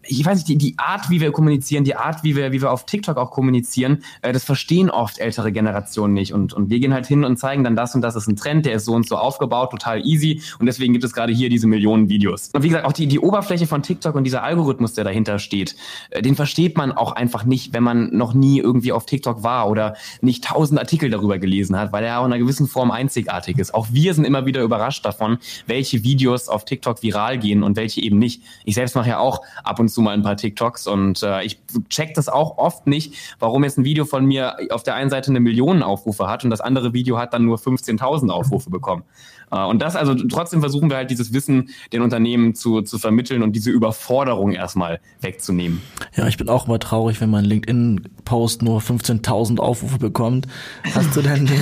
[0.03, 2.73] ich weiß nicht, die, die Art, wie wir kommunizieren, die Art, wie wir, wie wir
[2.73, 6.33] auf TikTok auch kommunizieren, äh, das verstehen oft ältere Generationen nicht.
[6.33, 8.67] Und, und wir gehen halt hin und zeigen dann das und das ist ein Trend,
[8.67, 10.43] der ist so und so aufgebaut, total easy.
[10.59, 12.51] Und deswegen gibt es gerade hier diese Millionen Videos.
[12.53, 15.77] Und wie gesagt, auch die, die Oberfläche von TikTok und dieser Algorithmus, der dahinter steht,
[16.11, 19.69] äh, den versteht man auch einfach nicht, wenn man noch nie irgendwie auf TikTok war
[19.69, 23.59] oder nicht tausend Artikel darüber gelesen hat, weil er auch in einer gewissen Form einzigartig
[23.59, 23.75] ist.
[23.75, 28.01] Auch wir sind immer wieder überrascht davon, welche Videos auf TikTok viral gehen und welche
[28.03, 28.43] eben nicht.
[28.65, 31.59] Ich selbst mache ja auch ab und zu mal ein paar TikToks und äh, ich
[31.89, 35.31] check das auch oft nicht, warum jetzt ein Video von mir auf der einen Seite
[35.31, 39.05] eine Million Aufrufe hat und das andere Video hat dann nur 15.000 Aufrufe bekommen.
[39.51, 43.43] Äh, und das, also trotzdem versuchen wir halt dieses Wissen den Unternehmen zu, zu vermitteln
[43.43, 45.83] und diese Überforderung erstmal wegzunehmen.
[46.15, 50.47] Ja, ich bin auch immer traurig, wenn mein LinkedIn-Post nur 15.000 Aufrufe bekommt.
[50.95, 51.61] Hast du denn den?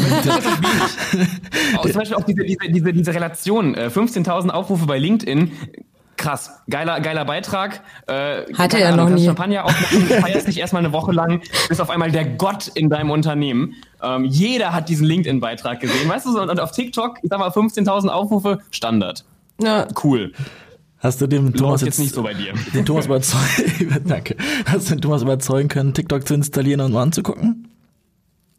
[1.76, 5.52] auch, zum Beispiel auch diese, diese, diese, diese Relation, äh, 15.000 Aufrufe bei LinkedIn,
[6.16, 7.80] krass, geiler, geiler Beitrag.
[8.06, 9.24] Äh, Hatte er noch nie.
[9.24, 13.10] Champagner aufmachen, feierst dich erstmal eine Woche lang, bist auf einmal der Gott in deinem
[13.10, 13.74] Unternehmen.
[14.02, 17.50] Ähm, jeder hat diesen LinkedIn-Beitrag gesehen, weißt du, und, und auf TikTok, ich sag mal
[17.50, 19.24] 15.000 Aufrufe, Standard.
[19.60, 19.86] Ja.
[20.02, 20.32] Cool.
[20.98, 22.54] Hast du dem Thomas jetzt, jetzt, nicht so bei dir.
[22.74, 24.36] Den Thomas überzeugen, danke.
[24.64, 27.65] Hast du den Thomas überzeugen können, TikTok zu installieren und mal anzugucken?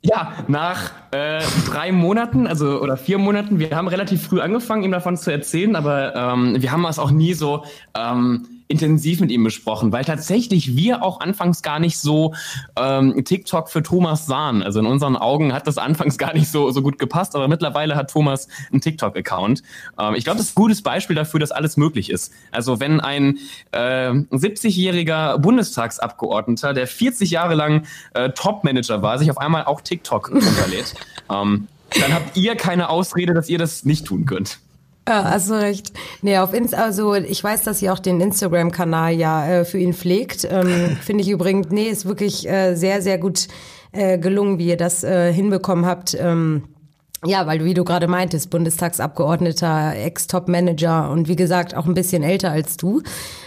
[0.02, 4.92] Ja, nach äh, drei Monaten, also oder vier Monaten, wir haben relativ früh angefangen, ihm
[4.92, 9.44] davon zu erzählen, aber ähm, wir haben es auch nie so ähm, intensiv mit ihm
[9.44, 12.34] besprochen, weil tatsächlich wir auch anfangs gar nicht so
[12.78, 14.62] ähm, TikTok für Thomas sahen.
[14.62, 17.96] Also in unseren Augen hat das anfangs gar nicht so, so gut gepasst, aber mittlerweile
[17.96, 19.64] hat Thomas einen TikTok-Account.
[20.00, 22.34] Ähm, ich glaube, das ist ein gutes Beispiel dafür, dass alles möglich ist.
[22.52, 23.38] Also wenn ein
[23.72, 30.30] äh, 70-jähriger Bundestagsabgeordneter, der 40 Jahre lang äh, Top-Manager war, sich auf einmal auch TikTok
[30.32, 30.94] runterlädt,
[31.32, 31.68] ähm,
[32.02, 34.60] dann habt ihr keine Ausrede, dass ihr das nicht tun könnt.
[35.08, 35.94] Ja, hast du recht.
[36.22, 39.94] Nee, auf Inst also ich weiß, dass ihr auch den Instagram-Kanal ja äh, für ihn
[39.94, 40.46] pflegt.
[40.52, 43.48] Ähm, Finde ich übrigens, nee, ist wirklich äh, sehr, sehr gut
[43.94, 46.18] äh, gelungen, wie ihr das äh, hinbekommen habt.
[46.20, 46.64] Ähm,
[47.26, 52.52] ja, weil wie du gerade meintest, Bundestagsabgeordneter, Ex-Top-Manager und wie gesagt auch ein bisschen älter
[52.52, 53.02] als du.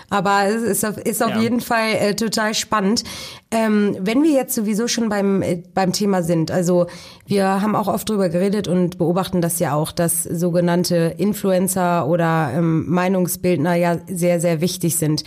[0.08, 1.40] Aber es ist auf, ist auf ja.
[1.40, 3.04] jeden Fall äh, total spannend.
[3.52, 6.88] Ähm, wenn wir jetzt sowieso schon beim, äh, beim Thema sind, also
[7.26, 12.50] wir haben auch oft drüber geredet und beobachten das ja auch, dass sogenannte Influencer oder
[12.52, 15.22] ähm, Meinungsbildner ja sehr, sehr wichtig sind.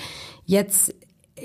[0.45, 0.93] Jetzt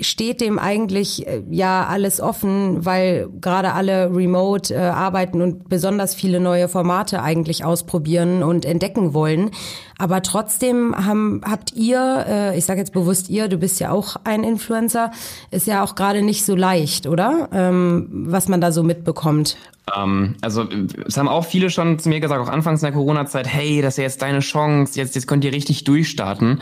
[0.01, 6.15] steht dem eigentlich äh, ja alles offen, weil gerade alle remote äh, arbeiten und besonders
[6.15, 9.51] viele neue Formate eigentlich ausprobieren und entdecken wollen.
[9.97, 14.15] Aber trotzdem haben, habt ihr, äh, ich sage jetzt bewusst ihr, du bist ja auch
[14.23, 15.11] ein Influencer,
[15.51, 17.49] ist ja auch gerade nicht so leicht, oder?
[17.51, 19.57] Ähm, was man da so mitbekommt.
[19.95, 20.67] Ähm, also
[21.07, 23.97] es haben auch viele schon zu mir gesagt, auch anfangs in der Corona-Zeit, hey, das
[23.97, 26.61] ist jetzt deine Chance, jetzt, jetzt könnt ihr richtig durchstarten.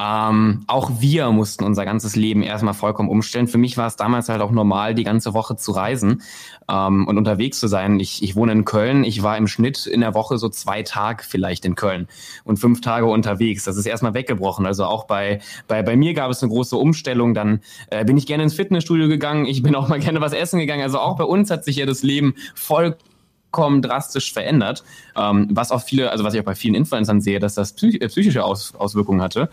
[0.00, 3.48] Ähm, auch wir mussten unser ganzes Leben erstmal vollkommen umstellen.
[3.48, 6.22] Für mich war es damals halt auch normal, die ganze Woche zu reisen
[6.68, 8.00] ähm, und unterwegs zu sein.
[8.00, 11.24] Ich, ich wohne in Köln, ich war im Schnitt in der Woche so zwei Tage
[11.24, 12.08] vielleicht in Köln
[12.44, 13.64] und fünf Tage unterwegs.
[13.64, 14.66] Das ist erstmal weggebrochen.
[14.66, 17.34] Also auch bei, bei, bei mir gab es eine große Umstellung.
[17.34, 20.58] Dann äh, bin ich gerne ins Fitnessstudio gegangen, ich bin auch mal gerne was essen
[20.58, 20.82] gegangen.
[20.82, 24.84] Also auch bei uns hat sich ja das Leben vollkommen drastisch verändert,
[25.16, 28.00] ähm, was auch viele, also was ich auch bei vielen Influencern sehe, dass das psych
[28.00, 29.48] äh, psychische Aus Auswirkungen hatte.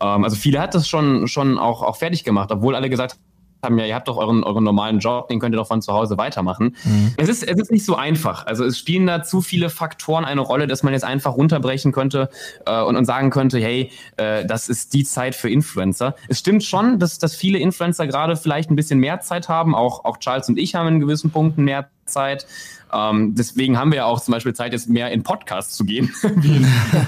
[0.00, 3.16] Ähm, also viele hat das schon schon auch auch fertig gemacht, obwohl alle gesagt
[3.62, 5.92] haben ja, ihr habt doch euren, euren normalen Job, den könnt ihr doch von zu
[5.92, 6.76] Hause weitermachen.
[6.84, 7.14] Mhm.
[7.16, 8.46] Es, ist, es ist nicht so einfach.
[8.46, 12.30] Also es spielen da zu viele Faktoren eine Rolle, dass man jetzt einfach runterbrechen könnte
[12.66, 16.14] äh, und, und sagen könnte, hey, äh, das ist die Zeit für Influencer.
[16.28, 19.74] Es stimmt schon, dass, dass viele Influencer gerade vielleicht ein bisschen mehr Zeit haben.
[19.74, 22.46] Auch, auch Charles und ich haben in gewissen Punkten mehr Zeit.
[22.92, 26.12] Ähm, deswegen haben wir ja auch zum Beispiel Zeit, jetzt mehr in Podcasts zu gehen,
[26.36, 26.66] wie, in,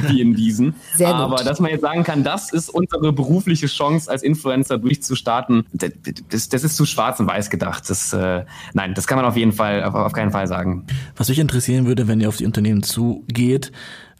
[0.08, 0.74] wie in diesen.
[0.94, 1.20] Sehr gut.
[1.20, 6.48] Aber dass man jetzt sagen kann, das ist unsere berufliche Chance, als Influencer durchzustarten, das,
[6.48, 7.88] das ist zu schwarz und weiß gedacht.
[7.90, 10.86] Das, äh, nein, das kann man auf jeden Fall, auf, auf keinen Fall sagen.
[11.16, 13.72] Was mich interessieren würde, wenn ihr auf die Unternehmen zugeht,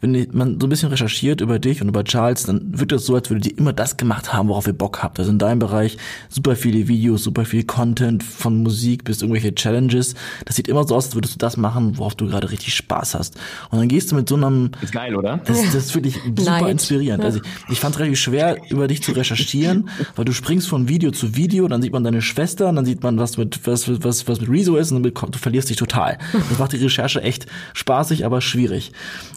[0.03, 3.15] wenn man so ein bisschen recherchiert über dich und über Charles, dann wirkt es so,
[3.15, 5.17] als würdet ihr immer das gemacht haben, worauf ihr Bock habt.
[5.17, 10.15] Also in deinem Bereich super viele Videos, super viel Content, von Musik bis irgendwelche Challenges.
[10.43, 13.15] Das sieht immer so aus, als würdest du das machen, worauf du gerade richtig Spaß
[13.15, 13.39] hast.
[13.71, 14.71] Und dann gehst du mit so einem...
[14.81, 15.37] Ist geil, oder?
[15.45, 17.23] Das, das ist wirklich super inspirierend.
[17.23, 20.89] Also ich, ich fand es relativ schwer, über dich zu recherchieren, weil du springst von
[20.89, 23.87] Video zu Video, dann sieht man deine Schwester, und dann sieht man, was mit, was,
[24.03, 26.17] was, was mit Rezo ist und du verlierst dich total.
[26.49, 28.91] Das macht die Recherche echt spaßig, aber schwierig.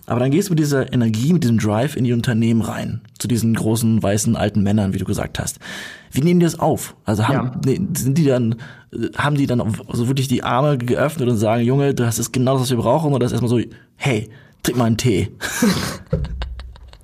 [0.07, 3.03] Aber dann gehst du mit dieser Energie, mit diesem Drive in die Unternehmen rein.
[3.19, 5.59] Zu diesen großen, weißen, alten Männern, wie du gesagt hast.
[6.11, 6.97] Wie nehmen die das auf?
[7.05, 7.75] Also haben, ja.
[7.95, 8.57] sind die dann,
[9.19, 12.63] haben die dann also wirklich die Arme geöffnet und sagen, Junge, das ist genau das,
[12.63, 13.13] was wir brauchen?
[13.13, 13.61] Oder ist erstmal so,
[13.97, 14.31] hey,
[14.63, 15.29] trink mal einen Tee.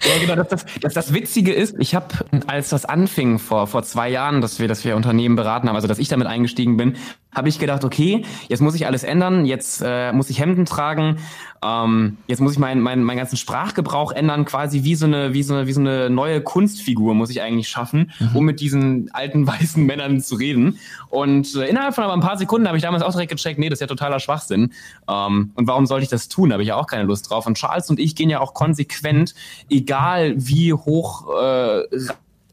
[0.05, 0.35] Ja, genau.
[0.35, 2.09] Das, das, das, das Witzige ist, ich habe,
[2.49, 5.87] als das anfing vor, vor zwei Jahren, dass wir, dass wir Unternehmen beraten haben, also
[5.87, 6.97] dass ich damit eingestiegen bin,
[7.33, 11.19] habe ich gedacht, okay, jetzt muss ich alles ändern, jetzt äh, muss ich Hemden tragen,
[11.63, 15.43] ähm, jetzt muss ich meinen mein, mein ganzen Sprachgebrauch ändern, quasi wie so eine, wie
[15.43, 18.37] so eine, wie so eine neue Kunstfigur muss ich eigentlich schaffen, mhm.
[18.37, 20.79] um mit diesen alten weißen Männern zu reden.
[21.09, 23.69] Und äh, innerhalb von aber ein paar Sekunden habe ich damals auch direkt gecheckt, nee,
[23.69, 24.73] das ist ja totaler Schwachsinn.
[25.09, 26.51] Ähm, und warum sollte ich das tun?
[26.51, 27.47] Da habe ich ja auch keine Lust drauf.
[27.47, 29.35] Und Charles und ich gehen ja auch konsequent,
[29.71, 31.83] egal wie hoch äh,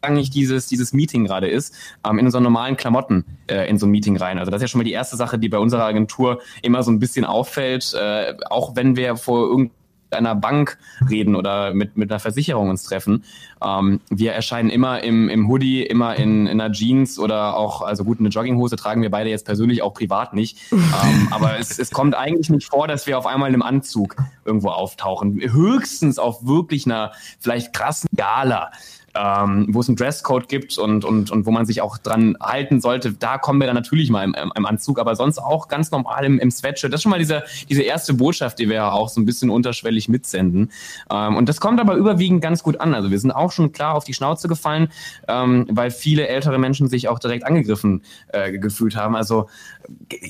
[0.01, 3.91] eigentlich dieses, dieses Meeting gerade ist, ähm, in unseren normalen Klamotten äh, in so ein
[3.91, 4.39] Meeting rein.
[4.39, 6.91] Also das ist ja schon mal die erste Sache, die bei unserer Agentur immer so
[6.91, 9.79] ein bisschen auffällt, äh, auch wenn wir vor irgendeinem
[10.11, 10.77] einer Bank
[11.09, 13.23] reden oder mit, mit einer Versicherung uns treffen.
[13.63, 18.03] Ähm, wir erscheinen immer im, im Hoodie, immer in, in einer Jeans oder auch, also
[18.03, 20.57] gut, eine Jogginghose tragen wir beide jetzt persönlich auch privat nicht.
[20.71, 24.69] ähm, aber es, es kommt eigentlich nicht vor, dass wir auf einmal im Anzug irgendwo
[24.69, 25.39] auftauchen.
[25.41, 28.71] Höchstens auf wirklich einer vielleicht krassen Gala
[29.15, 32.81] ähm, wo es einen Dresscode gibt und, und, und wo man sich auch dran halten
[32.81, 36.25] sollte, da kommen wir dann natürlich mal im, im Anzug, aber sonst auch ganz normal
[36.25, 36.93] im, im Sweatshirt.
[36.93, 40.09] Das ist schon mal diese, diese erste Botschaft, die wir auch so ein bisschen unterschwellig
[40.09, 40.71] mitsenden.
[41.11, 42.93] Ähm, und das kommt aber überwiegend ganz gut an.
[42.93, 44.89] Also wir sind auch schon klar auf die Schnauze gefallen,
[45.27, 49.15] ähm, weil viele ältere Menschen sich auch direkt angegriffen äh, gefühlt haben.
[49.15, 49.47] Also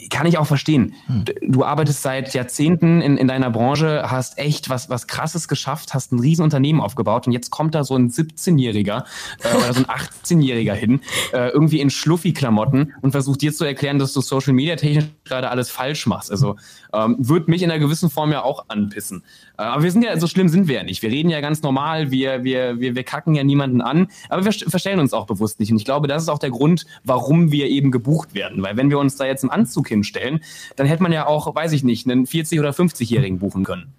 [0.09, 0.93] kann ich auch verstehen.
[1.07, 1.25] Hm.
[1.41, 6.11] Du arbeitest seit Jahrzehnten in, in deiner Branche, hast echt was, was krasses geschafft, hast
[6.11, 9.03] ein Riesenunternehmen aufgebaut und jetzt kommt da so ein 17-Jähriger
[9.43, 11.01] äh, oder so ein 18-Jähriger hin,
[11.33, 15.49] äh, irgendwie in Schluffi-Klamotten und versucht dir zu erklären, dass du Social Media technisch gerade
[15.49, 16.31] alles falsch machst.
[16.31, 16.55] Also
[16.93, 19.23] ähm, wird mich in einer gewissen Form ja auch anpissen.
[19.57, 21.01] Äh, aber wir sind ja, so schlimm sind wir ja nicht.
[21.01, 24.51] Wir reden ja ganz normal, wir, wir, wir, wir kacken ja niemanden an, aber wir
[24.51, 25.71] verstellen uns auch bewusst nicht.
[25.71, 28.63] Und ich glaube, das ist auch der Grund, warum wir eben gebucht werden.
[28.63, 30.41] Weil wenn wir uns da jetzt im Anzug hinstellen,
[30.75, 33.93] dann hätte man ja auch, weiß ich nicht, einen 40- oder 50-Jährigen buchen können.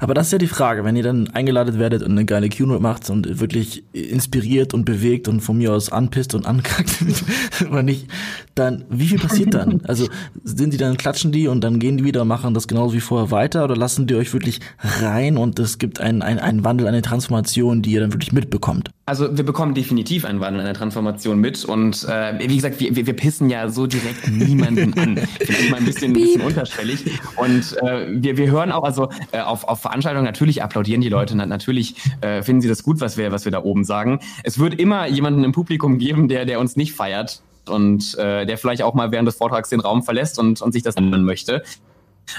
[0.00, 2.80] Aber das ist ja die Frage, wenn ihr dann eingeladen werdet und eine geile Keynote
[2.80, 6.96] macht und wirklich inspiriert und bewegt und von mir aus anpisst und ankackt,
[7.70, 8.08] oder nicht,
[8.54, 9.82] dann, wie viel passiert dann?
[9.94, 10.08] Also,
[10.42, 13.30] sind die dann, klatschen die und dann gehen die wieder, machen das genauso wie vorher
[13.30, 17.02] weiter oder lassen die euch wirklich rein und es gibt einen, einen, einen Wandel, eine
[17.02, 18.90] Transformation, die ihr dann wirklich mitbekommt?
[19.06, 23.06] Also, wir bekommen definitiv einen Wandel, eine Transformation mit und, äh, wie gesagt, wir, wir,
[23.06, 25.16] wir pissen ja so direkt niemanden an.
[25.40, 27.04] Vielleicht mal ein bisschen, ein bisschen unterschwellig
[27.36, 31.36] und, äh, wir, wir hören auch, also, äh, auf auf, Veranstaltungen natürlich applaudieren die Leute,
[31.36, 34.20] natürlich äh, finden sie das gut, was wir, was wir da oben sagen.
[34.42, 38.56] Es wird immer jemanden im Publikum geben, der, der uns nicht feiert und äh, der
[38.56, 41.62] vielleicht auch mal während des Vortrags den Raum verlässt und, und sich das ändern möchte.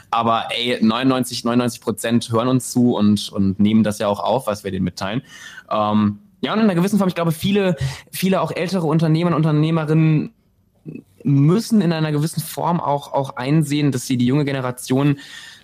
[0.09, 4.47] Aber ey, 99, 99 Prozent hören uns zu und, und nehmen das ja auch auf,
[4.47, 5.21] was wir denen mitteilen.
[5.69, 7.75] Ähm, ja, und in einer gewissen Form, ich glaube, viele,
[8.11, 10.31] viele auch ältere Unternehmer und Unternehmerinnen
[11.23, 15.17] müssen in einer gewissen Form auch, auch einsehen, dass sie die junge Generation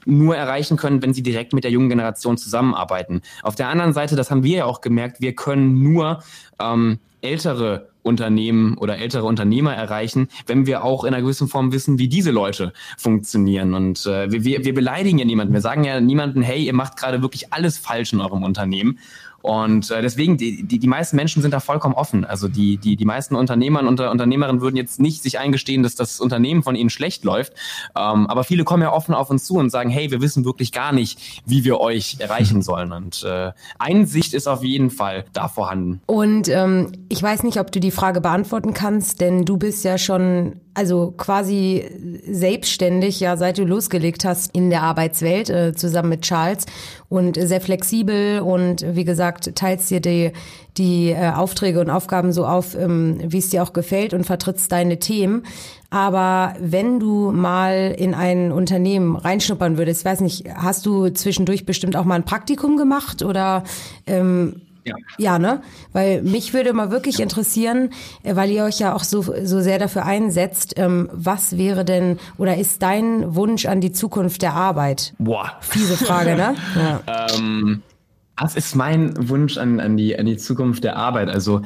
[0.06, 3.22] nur erreichen können, wenn sie direkt mit der jungen Generation zusammenarbeiten.
[3.44, 6.24] Auf der anderen Seite, das haben wir ja auch gemerkt, wir können nur
[6.60, 12.00] ähm, ältere Unternehmen oder ältere Unternehmer erreichen, wenn wir auch in einer gewissen Form wissen,
[12.00, 13.76] wie diese Leute funktionieren.
[13.76, 15.54] Und äh, wir, wir beleidigen ja niemanden.
[15.54, 18.98] Wir sagen ja niemanden, hey, ihr macht gerade wirklich alles falsch in eurem Unternehmen.
[19.42, 22.26] Und äh, deswegen, die, die, die meisten Menschen sind da vollkommen offen.
[22.26, 26.20] Also die, die, die meisten Unternehmer und Unternehmerinnen würden jetzt nicht sich eingestehen, dass das
[26.20, 27.54] Unternehmen von ihnen schlecht läuft.
[27.96, 30.72] Ähm, aber viele kommen ja offen auf uns zu und sagen, hey, wir wissen wirklich
[30.72, 32.92] gar nicht, wie wir euch erreichen sollen.
[32.92, 36.02] Und äh, Einsicht ist auf jeden Fall da vorhanden.
[36.06, 39.98] Und ähm, ich weiß nicht, ob du die Frage beantworten kannst, denn du bist ja
[39.98, 41.86] schon also quasi
[42.30, 46.66] selbstständig, ja, seit du losgelegt hast in der Arbeitswelt, äh, zusammen mit Charles
[47.10, 50.32] und sehr flexibel und wie gesagt, teilst dir die,
[50.78, 54.72] die äh, Aufträge und Aufgaben so auf, ähm, wie es dir auch gefällt und vertrittst
[54.72, 55.44] deine Themen.
[55.90, 61.98] Aber wenn du mal in ein Unternehmen reinschnuppern würdest, weiß nicht, hast du zwischendurch bestimmt
[61.98, 63.66] auch mal ein Praktikum gemacht oder
[64.08, 64.96] ähm, ja.
[65.18, 65.62] ja, ne?
[65.94, 67.92] Weil mich würde mal wirklich interessieren,
[68.24, 72.20] äh, weil ihr euch ja auch so, so sehr dafür einsetzt, ähm, was wäre denn
[72.38, 75.14] oder ist dein Wunsch an die Zukunft der Arbeit?
[75.20, 75.54] Boah.
[75.62, 76.56] Fiese Frage, ne?
[76.76, 77.28] Ja.
[77.36, 77.82] ähm,
[78.38, 81.30] was ist mein Wunsch an, an, die, an die Zukunft der Arbeit?
[81.30, 81.62] Also,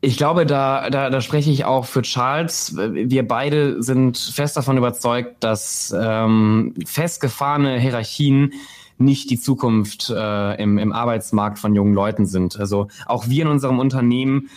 [0.00, 2.76] ich glaube, da, da, da spreche ich auch für Charles.
[2.76, 8.52] Wir beide sind fest davon überzeugt, dass ähm, festgefahrene Hierarchien
[8.98, 12.58] nicht die Zukunft äh, im, im Arbeitsmarkt von jungen Leuten sind.
[12.58, 14.48] Also auch wir in unserem Unternehmen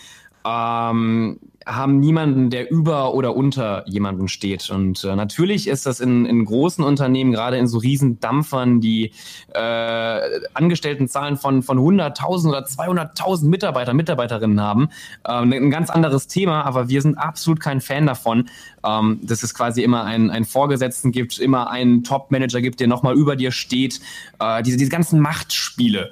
[0.46, 4.70] ähm, haben niemanden, der über oder unter jemanden steht.
[4.70, 9.12] Und äh, natürlich ist das in, in großen Unternehmen, gerade in so riesen Dampfern, die
[9.54, 9.60] äh,
[10.54, 14.90] Angestelltenzahlen von, von 100.000 oder 200.000 Mitarbeiter, Mitarbeiterinnen haben,
[15.24, 16.64] äh, ein ganz anderes Thema.
[16.66, 18.50] Aber wir sind absolut kein Fan davon,
[18.84, 23.16] ähm, dass es quasi immer einen, einen Vorgesetzten gibt, immer einen Top-Manager gibt, der nochmal
[23.16, 24.02] über dir steht.
[24.40, 26.10] Äh, diese, diese ganzen Machtspiele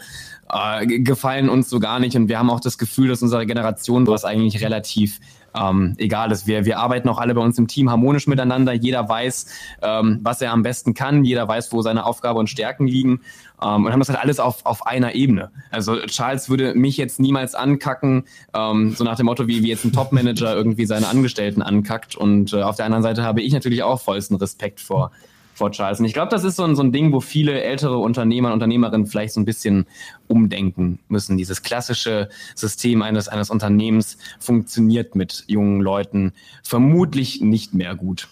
[0.50, 2.16] äh, gefallen uns so gar nicht.
[2.16, 5.20] Und wir haben auch das Gefühl, dass unsere Generation sowas eigentlich relativ
[5.56, 6.48] ähm, egal ist.
[6.48, 8.74] Wir, wir arbeiten auch alle bei uns im Team harmonisch miteinander.
[8.74, 9.48] Jeder weiß,
[9.82, 11.24] ähm, was er am besten kann.
[11.24, 13.22] Jeder weiß, wo seine Aufgabe und Stärken liegen.
[13.62, 15.52] Ähm, und haben das halt alles auf, auf einer Ebene.
[15.72, 19.86] Also Charles würde mich jetzt niemals ankacken, ähm, so nach dem Motto, wie, wie jetzt
[19.86, 22.16] ein Top-Manager irgendwie seine Angestellten ankackt.
[22.16, 25.12] Und äh, auf der anderen Seite habe ich natürlich auch vollsten Respekt vor,
[25.58, 26.00] vor Charles.
[26.00, 28.54] Und ich glaube, das ist so ein, so ein Ding, wo viele ältere Unternehmer und
[28.54, 29.88] Unternehmerinnen vielleicht so ein bisschen
[30.28, 31.36] umdenken müssen.
[31.36, 38.28] Dieses klassische System eines, eines Unternehmens funktioniert mit jungen Leuten vermutlich nicht mehr gut.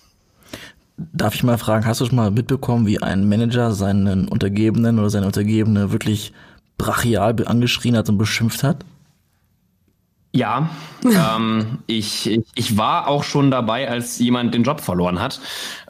[0.97, 5.09] Darf ich mal fragen, hast du schon mal mitbekommen, wie ein Manager seinen Untergebenen oder
[5.09, 6.31] seine Untergebene wirklich
[6.77, 8.85] brachial angeschrien hat und beschimpft hat?
[10.35, 10.69] Ja,
[11.05, 15.39] ähm, ich, ich, war auch schon dabei, als jemand den Job verloren hat.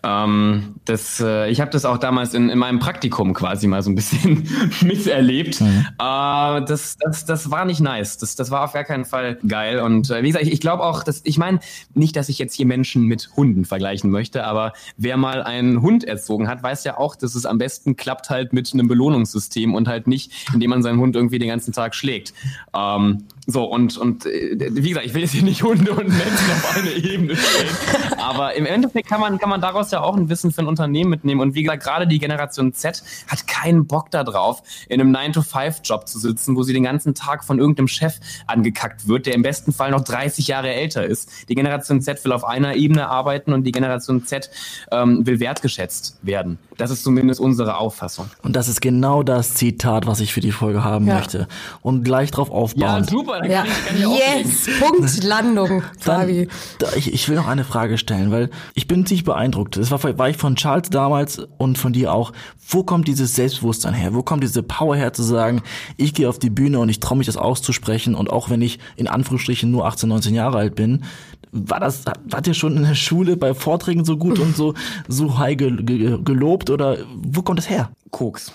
[0.04, 3.90] Ähm, das, äh, ich habe das auch damals in, in meinem Praktikum quasi mal so
[3.90, 4.48] ein bisschen
[4.82, 5.62] miterlebt.
[5.62, 5.88] Mhm.
[5.98, 8.20] Äh, das, das, das war nicht nice.
[8.20, 9.80] Das, das war auf gar keinen Fall geil.
[9.80, 11.60] Und äh, wie gesagt, ich, ich glaube auch, dass ich meine,
[11.96, 16.04] nicht, dass ich jetzt hier Menschen mit Hunden vergleichen möchte, aber wer mal einen Hund
[16.04, 19.88] erzogen hat, weiß ja auch, dass es am besten klappt halt mit einem Belohnungssystem und
[19.88, 22.34] halt nicht, indem man seinen Hund irgendwie den ganzen Tag schlägt.
[22.76, 26.52] Ähm, so, und, und äh, wie gesagt, ich will jetzt hier nicht Hunde und Menschen
[26.52, 27.70] auf eine Ebene stellen.
[28.18, 31.12] Aber im Endeffekt kann man, kann man daraus ja auch ein Wissen für ein Unternehmen
[31.12, 31.42] mitnehmen.
[31.42, 36.18] Und wie gesagt, gerade die Generation Z hat keinen Bock darauf, in einem 9-to-5-Job zu
[36.18, 38.16] sitzen, wo sie den ganzen Tag von irgendeinem Chef
[38.48, 41.30] angekackt wird, der im besten Fall noch 30 Jahre älter ist.
[41.48, 44.50] Die Generation Z will auf einer Ebene arbeiten und die Generation Z
[44.92, 46.58] ähm, will wertgeschätzt werden.
[46.78, 48.30] Das ist zumindest unsere Auffassung.
[48.42, 51.16] Und das ist genau das Zitat, was ich für die Folge haben ja.
[51.16, 51.48] möchte.
[51.82, 52.82] Und gleich drauf aufbauen.
[52.82, 53.35] Ja, super.
[53.42, 53.64] Dann ja.
[53.64, 56.48] Kann ich, kann ich yes, Punktlandung, Fabi.
[56.96, 59.78] Ich, ich will noch eine Frage stellen, weil ich bin ziemlich beeindruckt.
[59.78, 62.32] Das war, war ich von Charles damals und von dir auch.
[62.68, 64.14] Wo kommt dieses Selbstbewusstsein her?
[64.14, 65.62] Wo kommt diese Power her zu sagen,
[65.98, 68.80] ich gehe auf die Bühne und ich traue mich das auszusprechen und auch wenn ich
[68.96, 71.04] in Anführungsstrichen nur 18, 19 Jahre alt bin,
[71.52, 74.74] war das, wart ihr schon in der Schule bei Vorträgen so gut und so,
[75.08, 77.90] so high gelobt oder wo kommt das her?
[78.12, 78.52] Koks.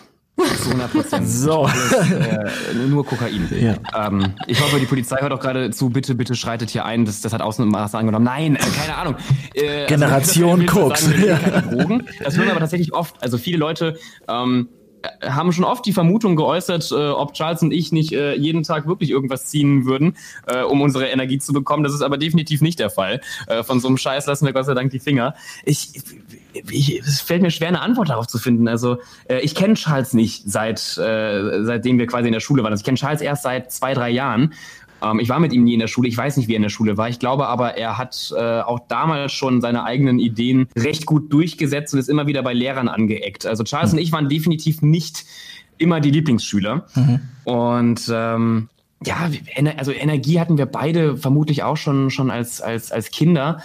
[0.62, 1.28] Zu 100 Prozent.
[1.40, 1.64] So.
[1.64, 3.48] Alles, äh, nur Kokain.
[3.50, 3.76] Ja.
[4.06, 7.04] Ähm, ich hoffe, die Polizei hört auch gerade zu, bitte, bitte schreitet hier ein.
[7.04, 8.24] Das, das hat Außenmaße angenommen.
[8.24, 9.16] Nein, äh, keine Ahnung.
[9.54, 11.04] Äh, also Generation also, Koks.
[11.04, 11.60] Sagen, ja.
[11.60, 12.06] Drogen.
[12.22, 13.22] Das hören wir aber tatsächlich oft.
[13.22, 13.98] Also viele Leute
[14.28, 14.68] ähm,
[15.22, 18.86] haben schon oft die Vermutung geäußert, äh, ob Charles und ich nicht äh, jeden Tag
[18.86, 21.84] wirklich irgendwas ziehen würden, äh, um unsere Energie zu bekommen.
[21.84, 23.20] Das ist aber definitiv nicht der Fall.
[23.46, 25.34] Äh, von so einem Scheiß lassen wir Gott sei Dank die Finger.
[25.64, 26.02] Ich,
[26.70, 28.68] ich, es fällt mir schwer, eine Antwort darauf zu finden.
[28.68, 32.72] Also äh, ich kenne Charles nicht seit äh, seitdem wir quasi in der Schule waren.
[32.72, 34.54] Also ich kenne Charles erst seit zwei, drei Jahren
[35.02, 36.08] ähm, ich war mit ihm nie in der Schule.
[36.08, 37.08] Ich weiß nicht, wie er in der Schule war.
[37.08, 41.94] Ich glaube aber, er hat äh, auch damals schon seine eigenen Ideen recht gut durchgesetzt
[41.94, 43.46] und ist immer wieder bei Lehrern angeeckt.
[43.46, 43.98] Also Charles mhm.
[43.98, 45.24] und ich waren definitiv nicht
[45.78, 46.86] immer die Lieblingsschüler.
[46.94, 47.20] Mhm.
[47.44, 48.68] Und ähm,
[49.04, 49.30] ja,
[49.78, 53.60] also Energie hatten wir beide vermutlich auch schon, schon als, als, als Kinder.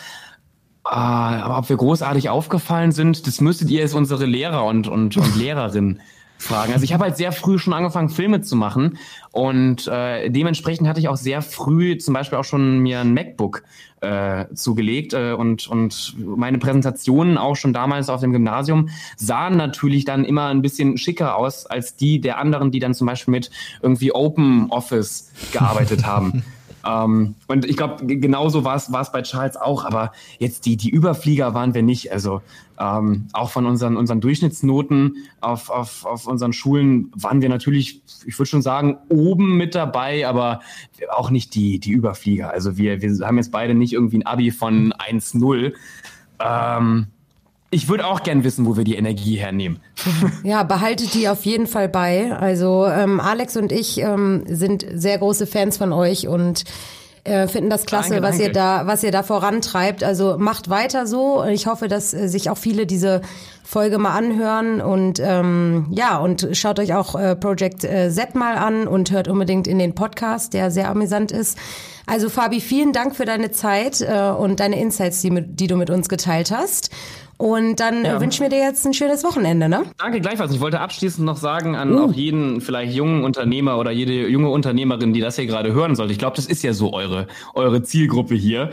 [0.87, 5.17] Uh, aber ob wir großartig aufgefallen sind, das müsstet ihr als unsere Lehrer und, und,
[5.17, 5.99] und Lehrerinnen
[6.37, 6.73] fragen.
[6.73, 8.97] Also ich habe halt sehr früh schon angefangen, Filme zu machen
[9.31, 13.63] und äh, dementsprechend hatte ich auch sehr früh zum Beispiel auch schon mir ein MacBook
[14.01, 20.05] äh, zugelegt äh, und, und meine Präsentationen auch schon damals auf dem Gymnasium sahen natürlich
[20.05, 23.49] dann immer ein bisschen schicker aus als die der anderen, die dann zum Beispiel mit
[23.81, 26.43] irgendwie Open Office gearbeitet haben.
[26.85, 31.53] Ähm, und ich glaube, genauso war es bei Charles auch, aber jetzt die, die Überflieger
[31.53, 32.11] waren wir nicht.
[32.11, 32.41] Also
[32.79, 38.37] ähm, auch von unseren, unseren Durchschnittsnoten auf, auf, auf unseren Schulen waren wir natürlich, ich
[38.37, 40.59] würde schon sagen, oben mit dabei, aber
[41.09, 42.51] auch nicht die, die Überflieger.
[42.51, 45.73] Also wir, wir haben jetzt beide nicht irgendwie ein Abi von 1-0.
[46.39, 47.07] Ähm,
[47.75, 49.81] ich würde auch gern wissen, wo wir die Energie hernehmen.
[50.43, 52.31] Ja, behaltet die auf jeden Fall bei.
[52.31, 56.63] Also ähm, Alex und ich ähm, sind sehr große Fans von euch und
[57.23, 58.45] äh, finden das klasse, danke, was danke.
[58.45, 60.03] ihr da, was ihr da vorantreibt.
[60.03, 61.43] Also macht weiter so.
[61.45, 63.21] Ich hoffe, dass äh, sich auch viele diese
[63.63, 68.55] Folge mal anhören und ähm, ja und schaut euch auch äh, Project äh, Z mal
[68.57, 71.57] an und hört unbedingt in den Podcast, der sehr amüsant ist.
[72.05, 75.75] Also Fabi, vielen Dank für deine Zeit äh, und deine Insights, die, mit, die du
[75.75, 76.91] mit uns geteilt hast.
[77.37, 78.21] Und dann ja.
[78.21, 79.83] wünschen wir dir jetzt ein schönes Wochenende, ne?
[79.97, 80.53] Danke gleichfalls.
[80.53, 82.05] Ich wollte abschließend noch sagen an uh.
[82.05, 86.13] auch jeden vielleicht jungen Unternehmer oder jede junge Unternehmerin, die das hier gerade hören sollte.
[86.13, 88.71] Ich glaube, das ist ja so eure, eure Zielgruppe hier.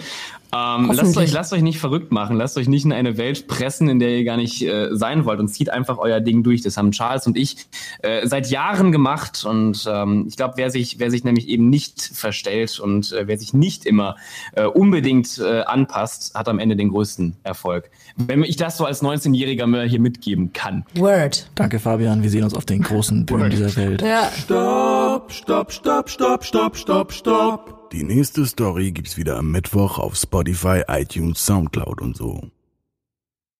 [0.54, 3.88] Ähm, lasst euch, lasst euch nicht verrückt machen, lasst euch nicht in eine Welt pressen,
[3.88, 6.60] in der ihr gar nicht äh, sein wollt und zieht einfach euer Ding durch.
[6.60, 7.56] Das haben Charles und ich
[8.02, 12.02] äh, seit Jahren gemacht und ähm, ich glaube, wer sich, wer sich nämlich eben nicht
[12.02, 14.16] verstellt und äh, wer sich nicht immer
[14.54, 17.90] äh, unbedingt äh, anpasst, hat am Ende den größten Erfolg.
[18.16, 20.84] Wenn ich das so als 19-Jähriger mal hier mitgeben kann.
[20.96, 21.48] Word.
[21.54, 22.22] Danke, Fabian.
[22.22, 24.02] Wir sehen uns auf den großen Bühnen dieser Welt.
[24.02, 24.30] Ja.
[24.36, 27.81] Stopp, stopp, stopp, stopp, stopp, stopp, stopp.
[27.92, 32.40] Die nächste Story gibt's wieder am Mittwoch auf Spotify, iTunes, Soundcloud und so.